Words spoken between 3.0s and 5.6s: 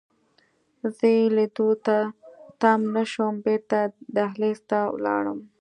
شوم، بیرته دهلېز ته ولاړم.